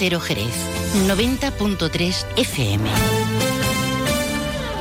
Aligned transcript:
Cero 0.00 0.18
Jerez, 0.18 0.54
90.3 1.08 2.24
FM. 2.34 2.88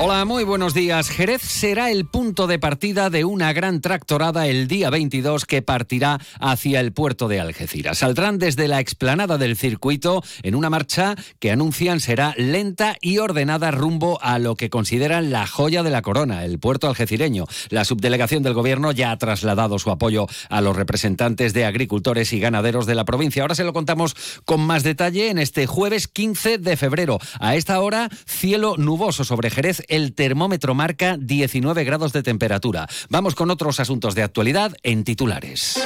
Hola, 0.01 0.23
muy 0.23 0.46
buenos 0.46 0.73
días. 0.73 1.09
Jerez 1.09 1.41
será 1.41 1.91
el 1.91 2.05
punto 2.05 2.47
de 2.47 2.57
partida 2.57 3.09
de 3.09 3.25
una 3.25 3.51
gran 3.51 3.81
tractorada 3.81 4.47
el 4.47 4.69
día 4.69 4.89
22 4.89 5.44
que 5.44 5.62
partirá 5.62 6.21
hacia 6.39 6.79
el 6.79 6.94
puerto 6.94 7.28
de 7.28 7.42
Algeciras. 7.42 7.97
Saldrán 7.97 8.38
desde 8.38 8.70
la 8.70 8.79
explanada 8.79 9.38
del 9.38 9.57
circuito 9.57 10.24
en 10.42 10.56
una 10.56 10.70
marcha 10.70 11.17
que 11.39 11.51
anuncian 11.51 11.99
será 11.99 12.33
lenta 12.38 12.96
y 13.01 13.17
ordenada 13.17 13.71
rumbo 13.71 14.20
a 14.21 14.39
lo 14.39 14.56
que 14.56 14.70
consideran 14.70 15.31
la 15.31 15.46
joya 15.46 15.83
de 15.83 15.89
la 15.89 16.02
corona, 16.02 16.45
el 16.45 16.59
puerto 16.59 16.88
algecireño. 16.88 17.43
La 17.70 17.84
subdelegación 17.84 18.41
del 18.41 18.53
gobierno 18.53 18.93
ya 18.93 19.11
ha 19.11 19.17
trasladado 19.17 19.79
su 19.79 19.91
apoyo 19.91 20.27
a 20.47 20.61
los 20.61 20.77
representantes 20.77 21.52
de 21.52 21.66
agricultores 21.66 22.31
y 22.31 22.39
ganaderos 22.39 22.85
de 22.85 22.95
la 22.95 23.03
provincia. 23.03 23.41
Ahora 23.41 23.55
se 23.55 23.66
lo 23.66 23.73
contamos 23.73 24.16
con 24.45 24.61
más 24.61 24.84
detalle 24.84 25.29
en 25.29 25.39
este 25.39 25.67
jueves 25.67 26.07
15 26.07 26.57
de 26.57 26.77
febrero. 26.77 27.20
A 27.41 27.57
esta 27.57 27.81
hora, 27.81 28.07
cielo 28.25 28.75
nuboso 28.77 29.25
sobre 29.25 29.49
Jerez 29.49 29.84
el 29.89 30.13
termómetro 30.13 30.73
marca 30.73 31.17
19 31.20 31.84
grados 31.84 32.13
de 32.13 32.23
temperatura. 32.23 32.88
Vamos 33.09 33.35
con 33.35 33.52
otros 33.52 33.79
asuntos 33.79 34.15
de 34.15 34.23
actualidad 34.23 34.75
en 34.84 35.03
titulares. 35.03 35.79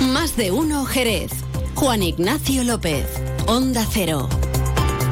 Más 0.00 0.36
de 0.36 0.52
uno 0.52 0.84
Jerez. 0.84 1.32
Juan 1.74 2.02
Ignacio 2.02 2.62
López. 2.62 3.06
Onda 3.46 3.84
Cero. 3.90 4.28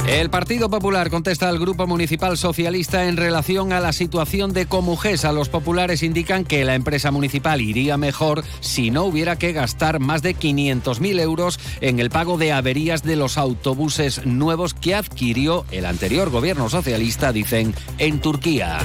El 0.06 0.30
Partido 0.30 0.68
Popular 0.68 1.10
contesta 1.10 1.48
al 1.48 1.60
Grupo 1.60 1.86
Municipal 1.86 2.36
Socialista 2.36 3.04
en 3.04 3.16
relación 3.16 3.72
a 3.72 3.78
la 3.78 3.92
situación 3.92 4.52
de 4.52 4.66
Comujesa. 4.66 5.32
Los 5.32 5.48
populares 5.48 6.02
indican 6.02 6.44
que 6.44 6.64
la 6.64 6.74
empresa 6.74 7.12
municipal 7.12 7.60
iría 7.60 7.96
mejor 7.96 8.42
si 8.60 8.90
no 8.90 9.04
hubiera 9.04 9.36
que 9.36 9.52
gastar 9.52 10.00
más 10.00 10.20
de 10.22 10.34
500.000 10.34 11.20
euros 11.20 11.60
en 11.80 12.00
el 12.00 12.10
pago 12.10 12.36
de 12.36 12.52
averías 12.52 13.04
de 13.04 13.14
los 13.14 13.38
autobuses 13.38 14.26
nuevos 14.26 14.74
que 14.74 14.96
adquirió 14.96 15.64
el 15.70 15.86
anterior 15.86 16.30
gobierno 16.30 16.68
socialista, 16.68 17.32
dicen, 17.32 17.72
en 17.98 18.20
Turquía. 18.20 18.80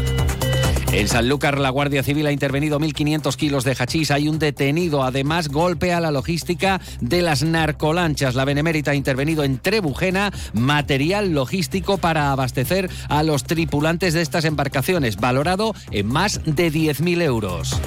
En 0.97 1.07
Sanlúcar, 1.07 1.59
la 1.59 1.69
Guardia 1.69 2.01
Civil 2.01 2.25
ha 2.25 2.31
intervenido 2.31 2.79
1.500 2.79 3.35
kilos 3.35 3.63
de 3.63 3.75
hachís. 3.77 4.09
Hay 4.09 4.27
un 4.27 4.39
detenido. 4.39 5.03
Además, 5.03 5.47
golpe 5.47 5.93
a 5.93 5.99
la 5.99 6.09
logística 6.09 6.81
de 7.01 7.21
las 7.21 7.43
narcolanchas. 7.43 8.33
La 8.33 8.45
Benemérita 8.45 8.89
ha 8.89 8.95
intervenido 8.95 9.43
en 9.43 9.59
Trebujena 9.59 10.33
material 10.53 11.33
logístico 11.33 11.99
para 11.99 12.31
abastecer 12.31 12.89
a 13.09 13.21
los 13.21 13.43
tripulantes 13.43 14.15
de 14.15 14.23
estas 14.23 14.43
embarcaciones, 14.45 15.17
valorado 15.17 15.75
en 15.91 16.07
más 16.07 16.41
de 16.45 16.71
10.000 16.71 17.21
euros. 17.21 17.79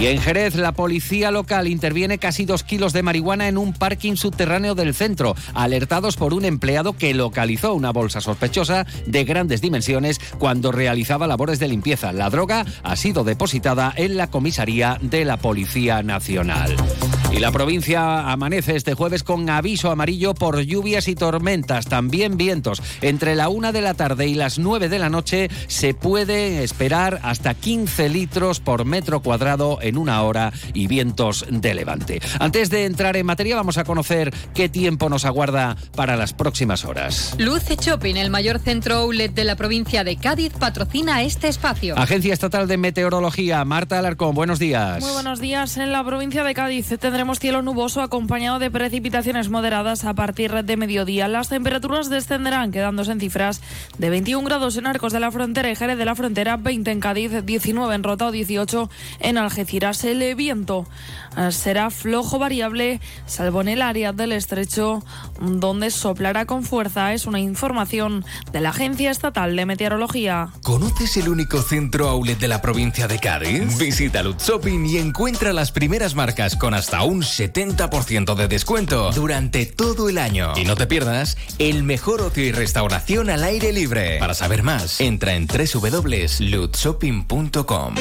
Y 0.00 0.06
en 0.06 0.18
Jerez, 0.18 0.54
la 0.54 0.72
policía 0.72 1.30
local 1.30 1.68
interviene 1.68 2.16
casi 2.16 2.46
dos 2.46 2.64
kilos 2.64 2.94
de 2.94 3.02
marihuana 3.02 3.48
en 3.48 3.58
un 3.58 3.74
parking 3.74 4.16
subterráneo 4.16 4.74
del 4.74 4.94
centro, 4.94 5.36
alertados 5.52 6.16
por 6.16 6.32
un 6.32 6.46
empleado 6.46 6.94
que 6.94 7.12
localizó 7.12 7.74
una 7.74 7.92
bolsa 7.92 8.22
sospechosa 8.22 8.86
de 9.04 9.24
grandes 9.24 9.60
dimensiones 9.60 10.18
cuando 10.38 10.72
realizaba 10.72 11.26
labores 11.26 11.58
de 11.58 11.68
limpieza. 11.68 12.14
La 12.14 12.30
droga 12.30 12.64
ha 12.82 12.96
sido 12.96 13.24
depositada 13.24 13.92
en 13.94 14.16
la 14.16 14.28
comisaría 14.28 14.96
de 15.02 15.26
la 15.26 15.36
Policía 15.36 16.02
Nacional. 16.02 16.74
Y 17.32 17.38
la 17.38 17.52
provincia 17.52 18.30
amanece 18.30 18.74
este 18.74 18.94
jueves 18.94 19.22
con 19.22 19.48
aviso 19.50 19.90
amarillo 19.90 20.34
por 20.34 20.60
lluvias 20.62 21.06
y 21.06 21.14
tormentas, 21.14 21.86
también 21.86 22.36
vientos. 22.36 22.82
Entre 23.02 23.36
la 23.36 23.48
una 23.48 23.70
de 23.70 23.82
la 23.82 23.94
tarde 23.94 24.26
y 24.26 24.34
las 24.34 24.58
nueve 24.58 24.88
de 24.88 24.98
la 24.98 25.10
noche 25.10 25.48
se 25.68 25.94
puede 25.94 26.64
esperar 26.64 27.20
hasta 27.22 27.54
15 27.54 28.08
litros 28.08 28.58
por 28.58 28.84
metro 28.84 29.20
cuadrado 29.20 29.78
una 29.96 30.22
hora 30.22 30.52
y 30.74 30.86
vientos 30.86 31.46
de 31.48 31.74
levante. 31.74 32.20
Antes 32.38 32.70
de 32.70 32.84
entrar 32.84 33.16
en 33.16 33.26
materia, 33.26 33.56
vamos 33.56 33.78
a 33.78 33.84
conocer 33.84 34.32
qué 34.54 34.68
tiempo 34.68 35.08
nos 35.08 35.24
aguarda 35.24 35.76
para 35.96 36.16
las 36.16 36.32
próximas 36.32 36.84
horas. 36.84 37.34
Luce 37.38 37.76
Shopping, 37.76 38.16
el 38.16 38.30
mayor 38.30 38.58
centro 38.58 38.96
outlet 38.96 39.34
de 39.34 39.44
la 39.44 39.56
provincia 39.56 40.04
de 40.04 40.16
Cádiz, 40.16 40.52
patrocina 40.52 41.22
este 41.22 41.48
espacio. 41.48 41.96
Agencia 41.98 42.32
Estatal 42.32 42.68
de 42.68 42.76
Meteorología, 42.76 43.64
Marta 43.64 43.98
Alarcón, 43.98 44.34
buenos 44.34 44.58
días. 44.58 45.02
Muy 45.02 45.12
buenos 45.12 45.40
días. 45.40 45.76
En 45.76 45.92
la 45.92 46.04
provincia 46.04 46.44
de 46.44 46.54
Cádiz 46.54 46.88
tendremos 46.98 47.38
cielo 47.38 47.62
nuboso 47.62 48.02
acompañado 48.02 48.58
de 48.58 48.70
precipitaciones 48.70 49.48
moderadas 49.48 50.04
a 50.04 50.14
partir 50.14 50.52
de 50.64 50.76
mediodía. 50.76 51.28
Las 51.28 51.48
temperaturas 51.48 52.10
descenderán, 52.10 52.72
quedándose 52.72 53.12
en 53.12 53.20
cifras 53.20 53.60
de 53.98 54.10
21 54.10 54.44
grados 54.46 54.76
en 54.76 54.86
Arcos 54.86 55.12
de 55.12 55.20
la 55.20 55.30
Frontera 55.30 55.70
y 55.70 55.76
Jerez 55.76 55.98
de 55.98 56.04
la 56.04 56.14
Frontera, 56.14 56.56
20 56.56 56.90
en 56.90 57.00
Cádiz, 57.00 57.44
19 57.44 57.94
en 57.94 58.02
Rota 58.02 58.26
o 58.26 58.30
18 58.30 58.90
en 59.20 59.38
Algeciras. 59.38 59.69
El 59.72 60.34
viento 60.34 60.84
eh, 61.36 61.52
será 61.52 61.90
flojo 61.90 62.40
variable, 62.40 63.00
salvo 63.26 63.60
en 63.60 63.68
el 63.68 63.82
área 63.82 64.12
del 64.12 64.32
estrecho, 64.32 65.04
donde 65.40 65.90
soplará 65.90 66.44
con 66.44 66.64
fuerza. 66.64 67.14
Es 67.14 67.26
una 67.26 67.38
información 67.38 68.24
de 68.52 68.60
la 68.60 68.70
Agencia 68.70 69.12
Estatal 69.12 69.54
de 69.54 69.66
Meteorología. 69.66 70.48
¿Conoces 70.64 71.16
el 71.18 71.28
único 71.28 71.62
centro 71.62 72.08
outlet 72.08 72.36
de 72.38 72.48
la 72.48 72.60
provincia 72.60 73.06
de 73.06 73.20
Cádiz? 73.20 73.78
Visita 73.78 74.24
Lutz 74.24 74.44
Shopping 74.44 74.86
y 74.86 74.98
encuentra 74.98 75.52
las 75.52 75.70
primeras 75.70 76.16
marcas 76.16 76.56
con 76.56 76.74
hasta 76.74 77.02
un 77.02 77.22
70% 77.22 78.34
de 78.34 78.48
descuento 78.48 79.12
durante 79.12 79.66
todo 79.66 80.08
el 80.08 80.18
año. 80.18 80.52
Y 80.56 80.64
no 80.64 80.74
te 80.74 80.88
pierdas 80.88 81.38
el 81.58 81.84
mejor 81.84 82.22
ocio 82.22 82.44
y 82.44 82.50
restauración 82.50 83.30
al 83.30 83.44
aire 83.44 83.72
libre. 83.72 84.18
Para 84.18 84.34
saber 84.34 84.64
más, 84.64 85.00
entra 85.00 85.34
en 85.34 85.46
www.lutzshopping.com. 85.46 87.94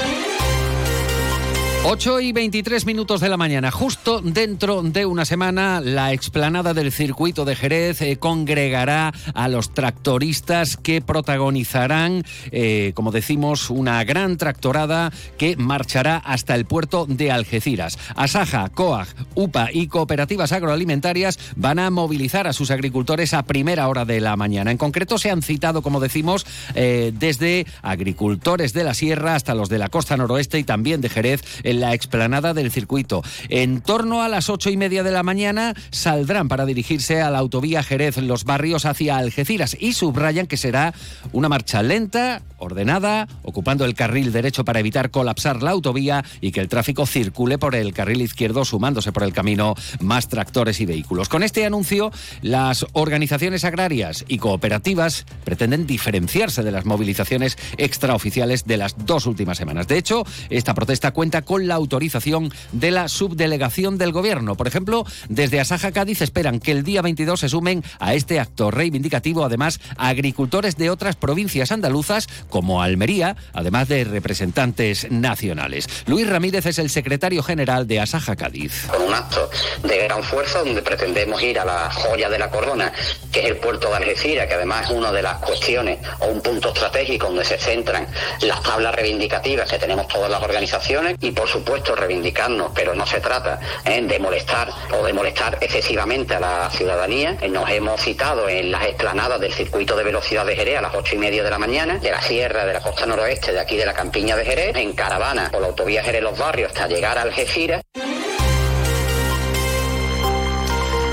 8 1.86 2.20
y 2.20 2.34
23 2.34 2.86
minutos 2.86 3.22
de 3.22 3.30
la 3.30 3.38
mañana, 3.38 3.72
justo 3.72 4.20
dentro 4.22 4.84
de 4.84 5.06
una 5.06 5.24
semana, 5.24 5.80
la 5.80 6.12
explanada 6.12 6.74
del 6.74 6.92
circuito 6.92 7.46
de 7.46 7.56
Jerez 7.56 8.02
eh, 8.02 8.18
congregará 8.18 9.14
a 9.34 9.48
los 9.48 9.74
tractoristas 9.74 10.76
que 10.76 11.02
protagonizarán, 11.02 12.24
eh, 12.52 12.92
como 12.96 13.12
decimos, 13.12 13.70
una 13.70 14.04
gran 14.04 14.36
tractorada 14.36 15.12
que 15.38 15.56
marchará 15.56 16.18
hasta 16.18 16.54
el 16.54 16.66
puerto 16.66 17.06
de 17.08 17.32
Algeciras. 17.32 17.98
Asaja, 18.14 18.68
COAG, 18.70 19.08
UPA 19.36 19.70
y 19.72 19.88
cooperativas 19.88 20.52
agroalimentarias 20.52 21.40
van 21.56 21.80
a 21.80 21.90
movilizar 21.90 22.46
a 22.46 22.54
sus 22.54 22.72
agricultores 22.72 23.34
a 23.34 23.44
primera 23.44 23.88
hora 23.88 24.04
de 24.04 24.20
la 24.20 24.36
mañana. 24.36 24.72
En 24.72 24.78
concreto, 24.78 25.18
se 25.18 25.32
han 25.32 25.42
citado, 25.42 25.82
como 25.82 26.02
decimos, 26.02 26.46
eh, 26.76 27.14
desde 27.16 27.66
agricultores 27.82 28.74
de 28.74 28.84
la 28.84 28.94
sierra 28.94 29.36
hasta 29.36 29.56
los 29.56 29.70
de 29.70 29.80
la 29.80 29.88
costa 29.88 30.18
noroeste 30.18 30.60
y 30.60 30.66
también 30.66 31.00
de 31.00 31.10
Jerez 31.10 31.42
en 31.70 31.80
la 31.80 31.94
explanada 31.94 32.54
del 32.54 32.72
circuito. 32.72 33.24
En 33.50 33.82
torno 33.82 34.22
a 34.22 34.30
las 34.30 34.50
ocho 34.50 34.70
y 34.70 34.78
media 34.78 35.04
de 35.04 35.12
la 35.12 35.24
mañana 35.24 35.74
saldrán 35.92 36.48
para 36.48 36.66
dirigirse 36.66 37.22
a 37.22 37.30
la 37.30 37.40
autovía 37.40 37.84
Jerez, 37.84 38.18
los 38.18 38.44
barrios 38.44 38.86
hacia 38.86 39.18
Algeciras 39.18 39.78
y 39.80 39.94
subrayan 39.94 40.48
que 40.48 40.58
será 40.58 40.94
una 41.32 41.50
marcha 41.50 41.82
lenta, 41.84 42.42
ordenada, 42.60 43.28
ocupando 43.44 43.86
el 43.86 43.96
carril 43.96 44.32
derecho 44.32 44.66
para 44.66 44.80
evitar 44.80 45.12
colapsar 45.12 45.64
la 45.64 45.72
autovía 45.72 46.24
y 46.42 46.52
que 46.52 46.60
el 46.60 46.70
tráfico 46.70 47.06
circule 47.06 47.58
por 47.58 47.76
el 47.76 47.94
carril 47.94 48.22
izquierdo 48.22 48.66
sumándose 48.66 49.12
por 49.12 49.24
el 49.24 49.34
camino 49.34 49.76
más 50.00 50.28
tractores 50.28 50.80
y 50.80 50.86
vehículos. 50.86 51.30
Con 51.30 51.44
este 51.44 51.66
anuncio, 51.66 52.12
las 52.42 52.86
organizaciones 52.94 53.64
agrarias 53.64 54.26
y 54.28 54.38
cooperativas 54.38 55.26
pretenden 55.44 55.88
diferenciarse 55.88 56.64
de 56.64 56.72
las 56.72 56.86
movilizaciones 56.86 57.58
extraoficiales 57.78 58.66
de 58.66 58.78
las 58.78 58.96
dos 59.06 59.26
últimas 59.26 59.58
semanas. 59.58 59.88
De 59.88 59.98
hecho, 59.98 60.26
esta 60.50 60.74
protesta 60.74 61.12
cuenta 61.12 61.42
con 61.42 61.68
la 61.68 61.76
autorización 61.76 62.52
de 62.72 62.92
la 62.92 63.08
subdelegación 63.08 63.98
del 63.98 64.12
gobierno. 64.12 64.56
Por 64.56 64.68
ejemplo, 64.68 65.06
desde 65.30 65.60
Asaja 65.60 65.92
Cádiz 65.92 66.22
esperan 66.22 66.60
que 66.60 66.72
el 66.72 66.84
día 66.84 67.02
22 67.02 67.40
se 67.40 67.50
sumen 67.50 67.84
a 68.00 68.14
este 68.14 68.40
acto 68.40 68.72
reivindicativo 68.72 69.44
además 69.44 69.80
agricultores 69.98 70.78
de 70.78 70.90
otras 70.90 71.16
provincias 71.16 71.72
andaluzas 71.72 72.28
como 72.50 72.82
Almería, 72.82 73.36
además 73.54 73.88
de 73.88 74.04
representantes 74.04 75.10
nacionales. 75.12 75.88
Luis 76.08 76.28
Ramírez 76.28 76.66
es 76.66 76.80
el 76.80 76.90
secretario 76.90 77.44
general 77.44 77.88
de 77.88 78.00
Asaja 78.00 78.36
Cádiz. 78.36 78.88
Con 78.88 79.04
un 79.04 79.14
acto 79.14 79.50
de 79.84 79.98
gran 80.04 80.24
fuerza 80.24 80.60
donde 80.60 80.82
pretendemos 80.82 81.42
ir 81.42 81.60
a 81.60 81.66
la 81.66 81.92
joya 81.92 82.30
de 82.30 82.40
la 82.40 82.50
corona, 82.50 82.92
que 83.32 83.42
es 83.42 83.46
el 83.48 83.58
puerto 83.58 83.90
de 83.90 83.98
Algeciras, 83.98 84.48
que 84.48 84.56
además 84.56 84.90
es 84.90 84.92
una 84.92 85.12
de 85.12 85.22
las 85.22 85.38
cuestiones 85.38 86.00
o 86.20 86.28
un 86.28 86.42
punto 86.42 86.70
estratégico 86.70 87.28
donde 87.28 87.46
se 87.46 87.58
centran 87.58 88.08
las 88.42 88.62
tablas 88.64 88.96
reivindicativas 88.96 89.70
que 89.70 89.78
tenemos 89.78 90.08
todas 90.08 90.30
las 90.30 90.42
organizaciones 90.42 91.16
y 91.22 91.32
por 91.32 91.48
supuesto 91.48 91.96
reivindicarnos, 91.96 92.72
pero 92.74 92.96
no 92.96 93.06
se 93.06 93.20
trata 93.20 93.60
¿eh? 93.86 94.02
de 94.02 94.20
molestar 94.20 94.70
o 94.92 95.06
de 95.06 95.14
molestar 95.14 95.58
excesivamente 95.62 96.36
a 96.36 96.40
la 96.40 96.70
ciudadanía. 96.72 97.38
Nos 97.50 97.70
hemos 97.70 98.02
citado 98.02 98.50
en 98.50 98.72
las 98.72 98.86
explanadas 98.86 99.40
del 99.40 99.54
circuito 99.54 99.96
de 99.96 100.04
velocidad 100.04 100.46
de 100.46 100.56
Jerez 100.56 100.78
a 100.78 100.82
las 100.82 100.96
ocho 100.96 101.16
y 101.16 101.20
media 101.20 101.44
de 101.44 101.50
la 101.50 101.60
mañana, 101.60 101.98
de 101.98 102.12
las 102.12 102.26
7 102.26 102.39
tierra 102.40 102.66
de 102.66 102.72
la 102.72 102.80
costa 102.80 103.06
noroeste 103.06 103.52
de 103.52 103.60
aquí 103.60 103.76
de 103.76 103.86
la 103.86 103.94
campiña 103.94 104.38
de 104.38 104.46
Jerez, 104.46 104.74
en 104.78 104.94
caravana 104.94 105.50
por 105.52 105.60
la 105.60 105.68
autovía 105.68 106.02
Jerez 106.02 106.24
Los 106.24 106.38
Barrios 106.38 106.72
hasta 106.72 106.88
llegar 106.88 107.18
a 107.18 107.24
Algeciras. 107.24 107.82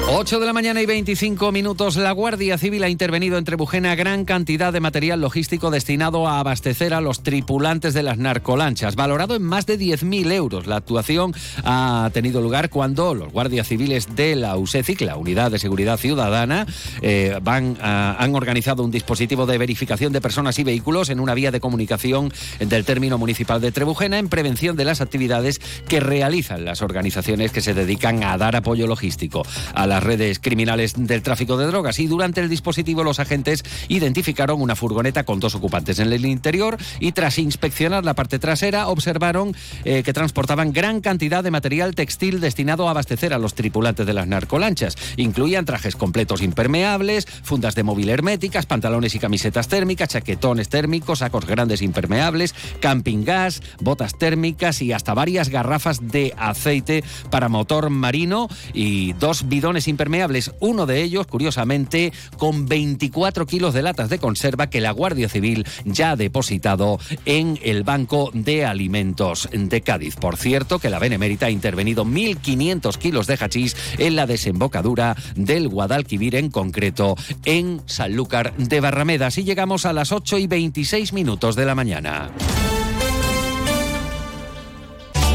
8 0.09 0.39
de 0.39 0.47
la 0.47 0.53
mañana 0.53 0.81
y 0.81 0.87
25 0.87 1.51
minutos. 1.51 1.97
La 1.97 2.13
Guardia 2.13 2.59
Civil 2.59 2.85
ha 2.85 2.89
intervenido 2.89 3.39
en 3.39 3.45
Trebujena 3.45 3.97
gran 3.97 4.25
cantidad 4.25 4.73
de 4.73 4.79
material 4.79 5.21
logístico 5.21 5.73
destinado 5.73 6.29
a 6.29 6.39
abastecer 6.39 6.95
a 6.95 7.01
los 7.01 7.25
tripulantes 7.25 7.93
de 7.93 8.05
las 8.05 8.17
narcolanchas, 8.17 8.95
valorado 8.95 9.35
en 9.35 9.43
más 9.43 9.67
de 9.67 9.77
10.000 9.77 10.31
euros. 10.31 10.69
La 10.69 10.77
actuación 10.77 11.35
ha 11.65 12.09
tenido 12.13 12.41
lugar 12.41 12.71
cuando 12.71 13.15
los 13.15 13.33
guardias 13.33 13.67
civiles 13.67 14.15
de 14.15 14.37
la 14.37 14.57
USECIC, 14.57 15.01
la 15.01 15.17
Unidad 15.17 15.51
de 15.51 15.59
Seguridad 15.59 15.99
Ciudadana, 15.99 16.67
eh, 17.03 17.41
van 17.43 17.77
han 17.81 18.35
organizado 18.37 18.85
un 18.85 18.93
dispositivo 18.93 19.45
de 19.45 19.59
verificación 19.59 20.13
de 20.13 20.21
personas 20.21 20.57
y 20.61 20.65
vehículos 20.65 21.11
en 21.11 21.19
una 21.19 21.35
vía 21.35 21.51
de 21.51 21.59
comunicación 21.59 22.33
del 22.61 22.85
término 22.85 23.19
municipal 23.19 23.61
de 23.61 23.73
Trebujena 23.73 24.21
en 24.21 24.29
prevención 24.29 24.77
de 24.77 24.85
las 24.85 25.01
actividades 25.01 25.61
que 25.89 25.99
realizan 25.99 26.65
las 26.65 26.81
organizaciones 26.81 27.51
que 27.51 27.61
se 27.61 27.75
dedican 27.75 28.23
a 28.23 28.39
dar 28.39 28.55
apoyo 28.55 28.87
logístico 28.87 29.43
a 29.75 29.87
la 29.87 29.96
las 29.97 30.05
redes 30.05 30.39
criminales 30.41 30.93
del 30.95 31.23
tráfico 31.23 31.57
de 31.57 31.65
drogas 31.65 31.99
y 32.01 32.07
durante 32.07 32.43
el 32.43 32.51
dispositivo 32.51 33.03
los 33.03 33.19
agentes 33.19 33.65
identificaron 33.89 34.61
una 34.61 34.77
furgoneta 34.77 35.25
con 35.25 35.41
dos 35.41 35.55
ocupantes 35.55 35.99
en 36.01 36.13
el 36.13 36.27
interior 36.27 36.77
y 37.01 37.13
tras 37.13 37.39
inspeccionar 37.39 38.05
la 38.05 38.13
parte 38.13 38.39
trasera 38.39 38.89
observaron 38.89 39.57
eh, 39.85 40.03
que 40.03 40.13
transportaban 40.13 40.75
gran 40.75 41.01
cantidad 41.01 41.43
de 41.43 41.51
material 41.51 41.95
textil 41.95 42.41
destinado 42.41 42.89
a 42.89 42.91
abastecer 42.91 43.33
a 43.33 43.39
los 43.39 43.55
tripulantes 43.55 44.05
de 44.05 44.13
las 44.13 44.27
narcolanchas. 44.27 44.99
Incluían 45.17 45.65
trajes 45.65 45.97
completos 45.97 46.43
impermeables, 46.43 47.25
fundas 47.43 47.75
de 47.75 47.83
móvil 47.83 48.11
herméticas, 48.11 48.67
pantalones 48.67 49.15
y 49.15 49.19
camisetas 49.19 49.69
térmicas, 49.69 50.11
chaquetones 50.11 50.69
térmicos, 50.69 51.21
sacos 51.21 51.47
grandes 51.47 51.81
impermeables, 51.81 52.55
camping 52.81 53.25
gas, 53.25 53.63
botas 53.81 54.19
térmicas 54.19 54.83
y 54.83 54.93
hasta 54.93 55.15
varias 55.15 55.49
garrafas 55.49 56.07
de 56.07 56.35
aceite 56.37 57.03
para 57.31 57.49
motor 57.49 57.89
marino 57.89 58.51
y 58.75 59.15
dos 59.15 59.49
bidones 59.49 59.86
impermeables, 59.89 60.53
uno 60.61 60.87
de 60.87 61.03
ellos, 61.03 61.27
curiosamente, 61.27 62.13
con 62.37 62.67
24 62.67 63.47
kilos 63.47 63.75
de 63.75 63.83
latas 63.83 64.11
de 64.11 64.19
conserva 64.19 64.69
que 64.69 64.81
la 64.81 64.91
Guardia 64.91 65.29
Civil 65.29 65.67
ya 65.85 66.13
ha 66.13 66.17
depositado 66.17 66.99
en 67.25 67.59
el 67.63 67.83
Banco 67.83 68.31
de 68.33 68.65
Alimentos 68.65 69.49
de 69.53 69.81
Cádiz. 69.81 70.17
Por 70.17 70.37
cierto, 70.37 70.79
que 70.79 70.91
la 70.91 70.99
Benemérita 70.99 71.47
ha 71.47 71.51
intervenido 71.51 72.05
1.500 72.05 72.97
kilos 72.99 73.27
de 73.27 73.35
hachís 73.35 73.77
en 73.99 74.17
la 74.17 74.27
desembocadura 74.27 75.17
del 75.35 75.69
Guadalquivir, 75.69 76.37
en 76.37 76.51
concreto 76.51 77.17
en 77.45 77.81
Sanlúcar 77.87 78.55
de 78.57 78.81
Barramedas. 78.81 79.39
Y 79.39 79.45
llegamos 79.45 79.87
a 79.87 79.93
las 79.93 80.13
8 80.13 80.39
y 80.39 80.47
26 80.47 81.13
minutos 81.13 81.57
de 81.57 81.67
la 81.67 81.75
mañana. 81.75 82.31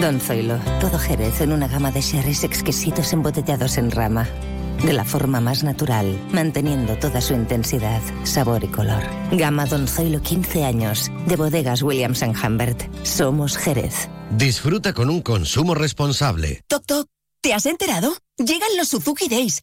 Don 0.00 0.20
Zoilo, 0.20 0.58
todo 0.80 0.98
Jerez 0.98 1.40
en 1.40 1.52
una 1.52 1.66
gama 1.66 1.90
de 1.90 2.00
sherries 2.00 2.44
exquisitos 2.44 3.12
embotellados 3.12 3.78
en 3.78 3.90
rama. 3.90 4.28
De 4.84 4.92
la 4.92 5.04
forma 5.04 5.40
más 5.40 5.64
natural, 5.64 6.16
manteniendo 6.32 6.96
toda 6.98 7.20
su 7.20 7.34
intensidad, 7.34 8.00
sabor 8.22 8.62
y 8.62 8.68
color. 8.68 9.02
Gama 9.32 9.66
Don 9.66 9.88
Zoilo 9.88 10.22
15 10.22 10.64
años, 10.64 11.10
de 11.26 11.34
bodegas 11.34 11.82
Williams⁇ 11.82 12.22
Humbert. 12.46 12.80
Somos 13.04 13.56
Jerez. 13.56 14.08
Disfruta 14.30 14.92
con 14.92 15.10
un 15.10 15.20
consumo 15.20 15.74
responsable. 15.74 16.62
Toc 16.68 16.86
Toc, 16.86 17.08
¿te 17.40 17.54
has 17.54 17.66
enterado? 17.66 18.16
Llegan 18.36 18.76
los 18.76 18.88
Suzuki 18.88 19.28
Days 19.28 19.62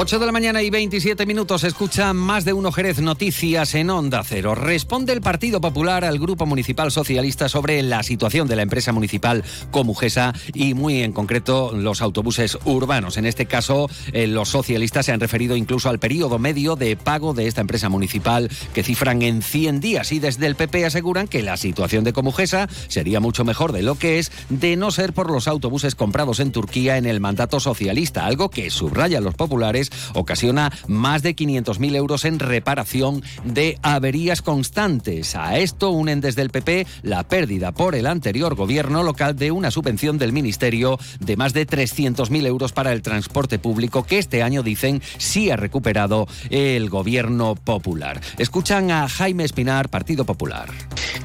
8 0.00 0.20
de 0.20 0.26
la 0.26 0.30
mañana 0.30 0.62
y 0.62 0.70
27 0.70 1.26
minutos. 1.26 1.64
Escucha 1.64 2.12
más 2.12 2.44
de 2.44 2.52
uno 2.52 2.70
Jerez 2.70 3.00
Noticias 3.00 3.74
en 3.74 3.90
Onda 3.90 4.22
Cero. 4.22 4.54
Responde 4.54 5.12
el 5.12 5.20
Partido 5.20 5.60
Popular 5.60 6.04
al 6.04 6.20
Grupo 6.20 6.46
Municipal 6.46 6.92
Socialista 6.92 7.48
sobre 7.48 7.82
la 7.82 8.04
situación 8.04 8.46
de 8.46 8.54
la 8.54 8.62
empresa 8.62 8.92
municipal 8.92 9.42
Comujesa 9.72 10.34
y 10.54 10.74
muy 10.74 11.02
en 11.02 11.12
concreto 11.12 11.72
los 11.74 12.00
autobuses 12.00 12.58
urbanos. 12.64 13.16
En 13.16 13.26
este 13.26 13.46
caso, 13.46 13.90
eh, 14.12 14.28
los 14.28 14.50
socialistas 14.50 15.04
se 15.04 15.10
han 15.10 15.18
referido 15.18 15.56
incluso 15.56 15.88
al 15.88 15.98
periodo 15.98 16.38
medio 16.38 16.76
de 16.76 16.94
pago 16.94 17.34
de 17.34 17.48
esta 17.48 17.62
empresa 17.62 17.88
municipal 17.88 18.48
que 18.74 18.84
cifran 18.84 19.22
en 19.22 19.42
100 19.42 19.80
días 19.80 20.12
y 20.12 20.20
desde 20.20 20.46
el 20.46 20.54
PP 20.54 20.86
aseguran 20.86 21.26
que 21.26 21.42
la 21.42 21.56
situación 21.56 22.04
de 22.04 22.12
Comujesa 22.12 22.68
sería 22.86 23.18
mucho 23.18 23.44
mejor 23.44 23.72
de 23.72 23.82
lo 23.82 23.96
que 23.96 24.20
es 24.20 24.30
de 24.48 24.76
no 24.76 24.92
ser 24.92 25.12
por 25.12 25.28
los 25.28 25.48
autobuses 25.48 25.96
comprados 25.96 26.38
en 26.38 26.52
Turquía 26.52 26.98
en 26.98 27.06
el 27.06 27.18
mandato 27.18 27.58
socialista, 27.58 28.26
algo 28.26 28.48
que 28.48 28.70
subrayan 28.70 29.24
los 29.24 29.34
populares 29.34 29.87
ocasiona 30.14 30.72
más 30.86 31.22
de 31.22 31.34
500.000 31.34 31.94
euros 31.96 32.24
en 32.24 32.38
reparación 32.38 33.22
de 33.44 33.78
averías 33.82 34.42
constantes. 34.42 35.36
A 35.36 35.58
esto 35.58 35.90
unen 35.90 36.20
desde 36.20 36.42
el 36.42 36.50
PP 36.50 36.86
la 37.02 37.26
pérdida 37.26 37.72
por 37.72 37.94
el 37.94 38.06
anterior 38.06 38.54
gobierno 38.54 39.02
local 39.02 39.36
de 39.36 39.50
una 39.50 39.70
subvención 39.70 40.18
del 40.18 40.32
Ministerio 40.32 40.98
de 41.20 41.36
más 41.36 41.52
de 41.52 41.66
300.000 41.66 42.46
euros 42.46 42.72
para 42.72 42.92
el 42.92 43.02
transporte 43.02 43.58
público 43.58 44.04
que 44.04 44.18
este 44.18 44.42
año 44.42 44.62
dicen 44.62 45.02
sí 45.18 45.50
ha 45.50 45.56
recuperado 45.56 46.26
el 46.50 46.88
gobierno 46.88 47.54
popular. 47.54 48.20
Escuchan 48.38 48.90
a 48.90 49.08
Jaime 49.08 49.44
Espinar, 49.44 49.88
Partido 49.88 50.24
Popular. 50.24 50.68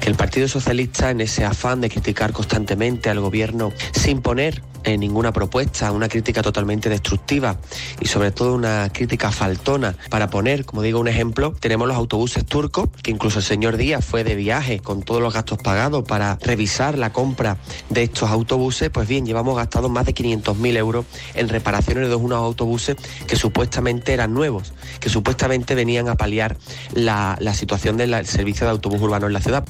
Que 0.00 0.10
el 0.10 0.16
Partido 0.16 0.48
Socialista 0.48 1.10
en 1.10 1.20
ese 1.20 1.44
afán 1.44 1.80
de 1.80 1.90
criticar 1.90 2.32
constantemente 2.32 3.10
al 3.10 3.20
gobierno 3.20 3.72
sin 3.92 4.20
poner 4.20 4.62
en 4.84 5.00
ninguna 5.00 5.32
propuesta, 5.32 5.92
una 5.92 6.08
crítica 6.08 6.42
totalmente 6.42 6.88
destructiva 6.88 7.56
y 8.00 8.06
sobre 8.06 8.30
todo 8.30 8.54
una 8.54 8.90
crítica 8.92 9.30
faltona. 9.30 9.96
Para 10.10 10.30
poner, 10.30 10.64
como 10.64 10.82
digo, 10.82 11.00
un 11.00 11.08
ejemplo, 11.08 11.54
tenemos 11.58 11.88
los 11.88 11.96
autobuses 11.96 12.44
turcos, 12.44 12.88
que 13.02 13.10
incluso 13.10 13.38
el 13.38 13.44
señor 13.44 13.76
Díaz 13.76 14.04
fue 14.04 14.24
de 14.24 14.34
viaje 14.34 14.80
con 14.80 15.02
todos 15.02 15.22
los 15.22 15.32
gastos 15.32 15.58
pagados 15.58 16.04
para 16.04 16.38
revisar 16.40 16.98
la 16.98 17.12
compra 17.12 17.56
de 17.90 18.02
estos 18.04 18.30
autobuses. 18.30 18.90
Pues 18.90 19.08
bien, 19.08 19.26
llevamos 19.26 19.56
gastado 19.56 19.88
más 19.88 20.06
de 20.06 20.14
500.000 20.14 20.76
euros 20.76 21.06
en 21.34 21.48
reparaciones 21.48 22.08
de 22.08 22.14
unos 22.14 22.38
autobuses 22.38 22.96
que 23.26 23.36
supuestamente 23.36 24.12
eran 24.12 24.34
nuevos, 24.34 24.72
que 25.00 25.08
supuestamente 25.08 25.74
venían 25.74 26.08
a 26.08 26.16
paliar 26.16 26.56
la, 26.92 27.36
la 27.40 27.54
situación 27.54 27.96
del 27.96 28.26
servicio 28.26 28.66
de 28.66 28.72
autobús 28.72 29.00
urbano 29.00 29.26
en 29.26 29.32
la 29.32 29.40
ciudad. 29.40 29.64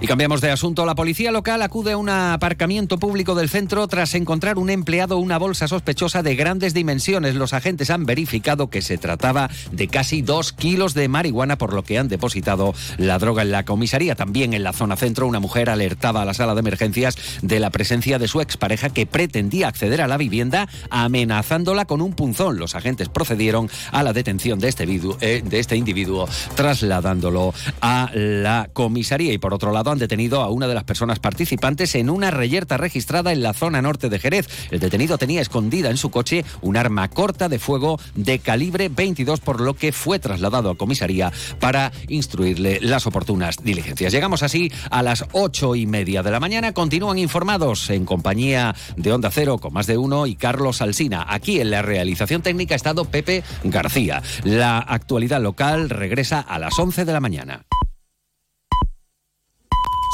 Y 0.00 0.06
cambiamos 0.06 0.40
de 0.40 0.50
asunto. 0.50 0.84
La 0.84 0.94
policía 0.94 1.32
local 1.32 1.62
acude 1.62 1.92
a 1.92 1.96
un 1.96 2.08
aparcamiento 2.08 2.98
público 2.98 3.34
del 3.34 3.48
centro 3.48 3.86
tras 3.88 4.14
encontrar 4.14 4.57
un 4.58 4.70
empleado 4.70 5.18
una 5.18 5.38
bolsa 5.38 5.68
sospechosa 5.68 6.22
de 6.22 6.36
grandes 6.36 6.74
dimensiones. 6.74 7.34
Los 7.34 7.52
agentes 7.52 7.90
han 7.90 8.04
verificado 8.04 8.68
que 8.68 8.82
se 8.82 8.98
trataba 8.98 9.50
de 9.72 9.88
casi 9.88 10.22
dos 10.22 10.52
kilos 10.52 10.94
de 10.94 11.08
marihuana, 11.08 11.56
por 11.58 11.72
lo 11.72 11.84
que 11.84 11.98
han 11.98 12.08
depositado 12.08 12.74
la 12.98 13.18
droga 13.18 13.42
en 13.42 13.52
la 13.52 13.64
comisaría. 13.64 14.14
También 14.14 14.54
en 14.54 14.64
la 14.64 14.72
zona 14.72 14.96
centro, 14.96 15.26
una 15.26 15.40
mujer 15.40 15.70
alertaba 15.70 16.22
a 16.22 16.24
la 16.24 16.34
sala 16.34 16.54
de 16.54 16.60
emergencias 16.60 17.16
de 17.42 17.60
la 17.60 17.70
presencia 17.70 18.18
de 18.18 18.28
su 18.28 18.40
expareja 18.40 18.90
que 18.90 19.06
pretendía 19.06 19.68
acceder 19.68 20.02
a 20.02 20.08
la 20.08 20.16
vivienda 20.16 20.68
amenazándola 20.90 21.84
con 21.84 22.02
un 22.02 22.14
punzón. 22.14 22.58
Los 22.58 22.74
agentes 22.74 23.08
procedieron 23.08 23.70
a 23.92 24.02
la 24.02 24.12
detención 24.12 24.58
de 24.58 24.68
este, 24.68 24.84
eh, 25.20 25.42
de 25.44 25.58
este 25.58 25.76
individuo, 25.76 26.28
trasladándolo 26.54 27.54
a 27.80 28.10
la 28.14 28.68
comisaría. 28.72 29.32
Y 29.32 29.38
por 29.38 29.54
otro 29.54 29.72
lado, 29.72 29.90
han 29.90 29.98
detenido 29.98 30.42
a 30.42 30.50
una 30.50 30.66
de 30.66 30.74
las 30.74 30.84
personas 30.84 31.18
participantes 31.18 31.94
en 31.94 32.10
una 32.10 32.30
reyerta 32.30 32.76
registrada 32.76 33.32
en 33.32 33.42
la 33.42 33.52
zona 33.52 33.82
norte 33.82 34.08
de 34.08 34.18
Jerez. 34.18 34.47
El 34.70 34.80
detenido 34.80 35.18
tenía 35.18 35.40
escondida 35.40 35.90
en 35.90 35.96
su 35.96 36.10
coche 36.10 36.44
un 36.60 36.76
arma 36.76 37.08
corta 37.08 37.48
de 37.48 37.58
fuego 37.58 38.00
de 38.14 38.38
calibre 38.38 38.88
22, 38.88 39.40
por 39.40 39.60
lo 39.60 39.74
que 39.74 39.92
fue 39.92 40.18
trasladado 40.18 40.70
a 40.70 40.76
comisaría 40.76 41.32
para 41.60 41.92
instruirle 42.08 42.78
las 42.80 43.06
oportunas 43.06 43.56
diligencias. 43.62 44.12
Llegamos 44.12 44.42
así 44.42 44.72
a 44.90 45.02
las 45.02 45.26
ocho 45.32 45.74
y 45.74 45.86
media 45.86 46.22
de 46.22 46.30
la 46.30 46.40
mañana. 46.40 46.72
Continúan 46.72 47.18
informados 47.18 47.90
en 47.90 48.04
compañía 48.04 48.74
de 48.96 49.12
Onda 49.12 49.30
Cero 49.30 49.58
con 49.58 49.72
más 49.72 49.86
de 49.86 49.98
uno 49.98 50.26
y 50.26 50.36
Carlos 50.36 50.80
Alsina. 50.80 51.26
Aquí 51.28 51.60
en 51.60 51.70
la 51.70 51.82
realización 51.82 52.42
técnica 52.42 52.74
ha 52.74 52.76
estado 52.76 53.04
Pepe 53.04 53.42
García. 53.64 54.22
La 54.44 54.78
actualidad 54.78 55.40
local 55.40 55.90
regresa 55.90 56.40
a 56.40 56.58
las 56.58 56.78
11 56.78 57.04
de 57.04 57.12
la 57.12 57.20
mañana. 57.20 57.62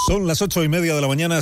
Son 0.06 0.26
las 0.26 0.42
ocho 0.42 0.62
y 0.62 0.68
media 0.68 0.94
de 0.94 1.00
la 1.00 1.08
mañana. 1.08 1.32